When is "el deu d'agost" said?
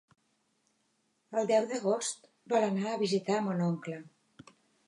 1.41-2.27